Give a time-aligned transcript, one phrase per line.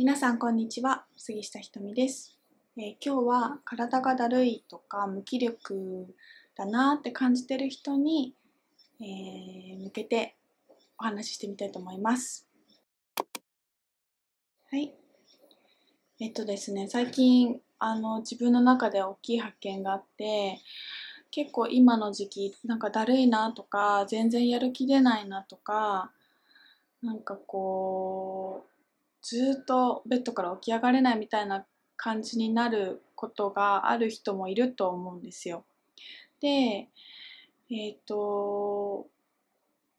[0.00, 1.04] 皆さんこんにちは。
[1.14, 2.38] 杉下ひとみです、
[2.78, 6.06] えー今日は体がだるいとか無気力
[6.56, 8.34] だなって感じてる人に、
[8.98, 10.36] えー向けて
[10.98, 12.48] お話ししてみたいと思います。
[14.70, 14.94] はい。
[16.18, 20.62] えっとですね最近あの自分の中で大きい発見があって
[21.30, 26.10] 結構今の時期なんかだるいなとか全然やる気出ないなとか
[27.02, 28.69] なんかこう
[29.22, 31.66] ずっとベッドから起き上がれないみたいな
[31.96, 35.64] 感じになることがある人もいると思うんですよ。
[36.40, 36.88] で、
[37.70, 39.06] えっ、と、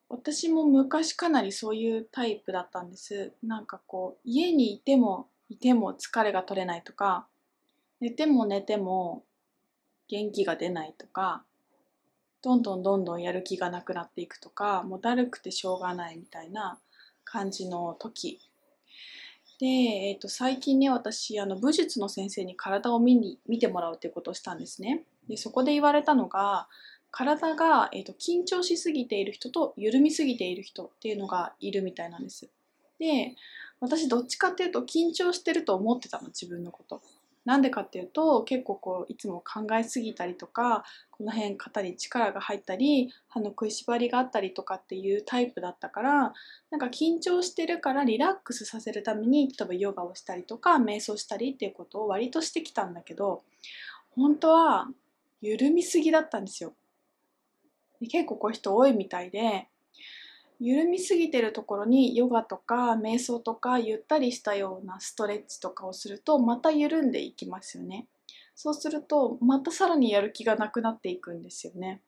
[0.09, 3.31] 私も昔かなりそういうタイプだったんです。
[3.43, 7.27] なんかこう、家にいてもいても疲れが取れないとか、
[7.99, 9.23] 寝ても寝ても
[10.07, 11.43] 元気が出ないとか、
[12.41, 16.79] どんどんどんどんやる気がなくなっていくとか、もうだるくてしょうがないみたいな
[17.23, 18.39] 感じの時
[19.61, 25.03] で、えー、と最近ね私あの武術の先生に体を見に見てもらうっていうことをしたんですね。
[25.29, 26.67] でそこで言われたのが
[27.11, 32.49] 体が、えー、と緊張しすぎている人と緩みすぎている人っていうのがいるみたいなんです。
[32.97, 33.35] で
[33.79, 37.01] 私どっちかっていうと緊張してると思ってたの自分のこと。
[37.43, 46.33] なんでかっていうと結構こういつも考えすぎたりとかこの辺肩に力が入ったり歯の食いしばりがあったりとかっていうタイプだったから
[46.69, 53.41] なんか緊張してるからリラックスさせるために例えばヨガをしたりとか瞑想したりっていうことを割としてきたんだけど
[54.15, 54.87] 本当は
[55.41, 56.73] 緩みすぎだったんですよ。
[57.99, 59.67] で結構こういう人多いみたいで
[60.63, 68.05] 緩みすぎてるところにヨガとか瞑想とかゆったりしたようなストレッチとかをするとまた緩んでいきますよね。
[68.53, 72.01] そうするとまたさらにやる気がなくなっていくんですよね。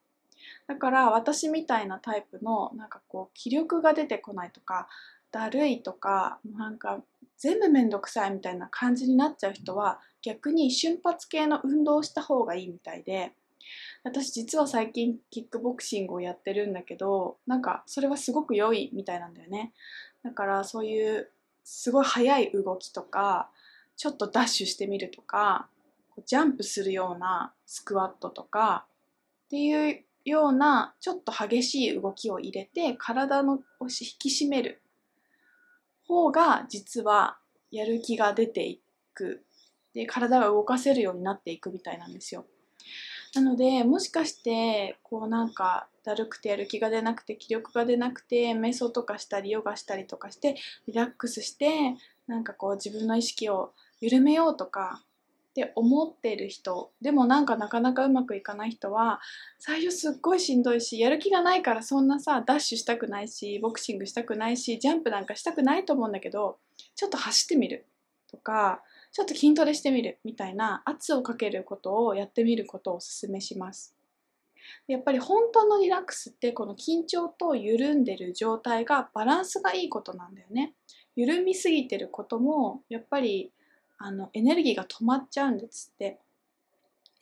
[0.68, 4.88] だから私みたいなタイプのなんかこう気力が出てこないとか
[5.32, 7.02] だるいとかなんか
[7.36, 13.32] 全部めんどくさいみたいな感じになっちゃう人は逆に瞬発系の運動をした方がいいみたいで
[14.02, 19.72] 私実は最近キックボクシングをやってるんだけどなんかそれはすごく良いみたいなんだよね
[20.22, 21.30] だからそういう
[21.64, 23.50] すごい速い動きとか
[23.96, 25.68] ちょっとダッシュしてみるとか
[26.26, 28.86] ジャンプするようなスクワットとか
[29.46, 33.88] っていうようなちょっと激しい動きを入れて体のを引
[34.18, 34.82] き締める
[36.06, 37.38] 方が実は
[37.70, 38.80] やる気が出てい
[39.14, 39.44] く
[39.94, 42.46] で体が動かせるようになっていくみたいなんですよ。
[43.34, 50.56] なのでもしかしてこうなんかだるくてやる気が出なくて気力が出なくて瞑想とかしたりヨガしたりとかして
[50.86, 51.96] リラックスして
[52.26, 55.02] なんかこう自分の意識を緩めようとか
[55.50, 59.20] って思ってる人でもなんかなかなかうまくいかない人は
[59.58, 66.58] 最初すっごいしんどいしやる気がないからそんなさダッシュしたくないしボクシングしたくないしジャンプなんかしたくないと思うんだけど
[66.96, 67.86] ちょっと走ってみる
[68.28, 68.82] とか
[69.14, 73.94] ちょっと筋トレしてみるみたいな圧をかけることをやってみることをおすすめします。
[74.88, 80.74] やっぱり本当のリラックスってこの緊張と緩んでる状態がバランスがいいことなんだよね。
[81.14, 83.52] 緩みすぎてることもやっぱり
[83.98, 86.18] あのエネルギーが止まっちゃうんですって。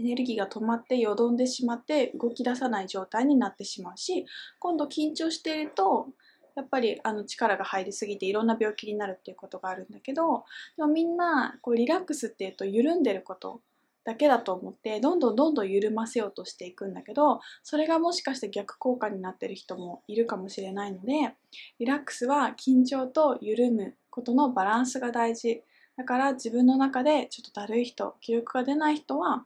[0.01, 4.25] エネルギーが止まってよどんでしまって動き出さない状態になってしまうし
[4.59, 6.09] 今度緊張していると
[6.57, 10.45] やっぱりあの力が入りすぎていろんな病気になるっていうことがあるんだけど
[10.77, 13.61] でもみんなこうリラックスっていうと緩んでること
[14.05, 21.35] だけだと思ってどんどんどんどん緩ませようとしていくんだけどそれがもしかして逆効果になってる人もいるかもしれないので
[21.79, 25.63] リラックスは緊張と緩むことのバランスが大事。
[25.97, 29.45] だから自分の中でちょっとだるい人気力が出ない人は、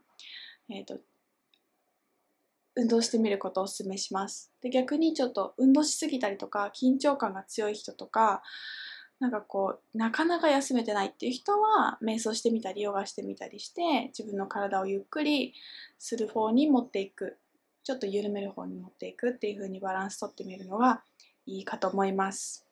[0.70, 0.98] えー、と
[2.76, 4.52] 運動してみることをお勧めします。
[4.62, 8.42] で逆にちょっと運動しすぎたりとか緊張感が強い人とか
[9.18, 15.54] なんかこうなかなか休めてないっていう人は瞑想してみたりヨガしてみたりして自分の体をゆっくり
[15.98, 17.38] する方に持っていく
[17.82, 21.02] ちょっと緩める方に持っていくっていう風にバランスとってみるのが
[21.46, 22.65] いいかと思います。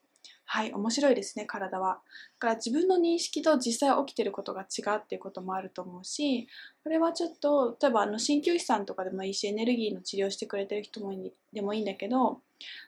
[0.46, 1.94] はい、面白いですね、体は。
[1.94, 2.00] だ
[2.38, 6.46] から自分の認識と実際起きてることが違うっていうこともあると思うし、
[6.82, 11.12] これはちょっと、例えばあの鍼灸師さんとかでもいいし、エネルギーの治療してくれてる人も
[11.52, 12.40] でもいいんだけど、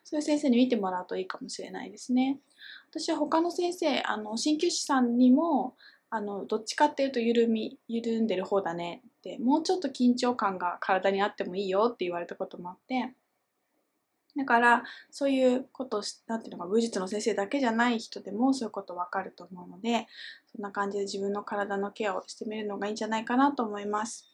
[0.04, 2.38] そういう先生に見てもらうといいかもしれないですね。
[2.90, 5.74] 私は他の先生、あの鍼灸師さんにも、
[6.08, 13.12] あのどっちかっていうと緩み緩んでる方だねってもうちょっと緊張感が体にあってもいいよって言われたこともあって
[14.36, 20.06] だからそういうことをなんていうのか武術の先生だけじゃない人でもそういうこと分かると思うので
[20.52, 24.30] そんな感じで自分の体のケアをしてみるのがいいんじゃないかなと思います。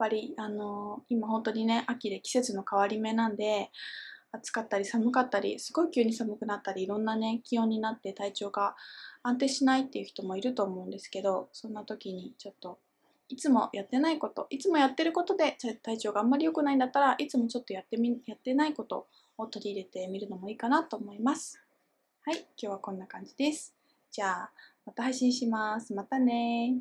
[0.00, 3.70] やっぱりあの今本当にね秋で季節の変わり目なんで
[4.30, 8.76] 暑かったり寒かったりすごい急に寒くなったりいろんなね気温になって体調が
[9.22, 12.78] 安定しないっていう人もいると思うんですけどそんな時にちょっと
[13.28, 21.60] いつもやってないこといつもやってることで体調があんまり良くないんだったらいつもちょっとやってみやってないことを取り入れてみるのもいいかなと思います。
[22.24, 23.74] はい今日はこんな感じです。
[24.10, 24.50] じゃあ
[24.86, 25.92] また配信します。
[25.92, 26.76] またね